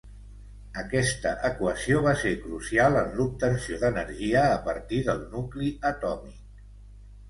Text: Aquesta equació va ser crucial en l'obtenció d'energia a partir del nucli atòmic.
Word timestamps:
Aquesta 0.83 1.33
equació 1.49 2.01
va 2.07 2.15
ser 2.23 2.33
crucial 2.47 2.99
en 3.03 3.15
l'obtenció 3.21 3.81
d'energia 3.85 4.45
a 4.59 4.59
partir 4.69 5.07
del 5.13 5.27
nucli 5.39 5.75
atòmic. 5.97 6.47